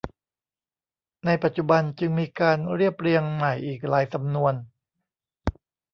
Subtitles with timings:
[1.25, 4.53] ในปัจจุบันจึงมีการเรียบเรียงใหม่อีกหลายสำนวน